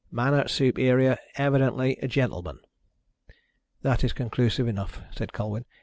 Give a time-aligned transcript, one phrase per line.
[0.11, 2.57] Manner superior, evidently a gentleman."
[3.83, 5.63] "That is conclusive enough," said Colwyn.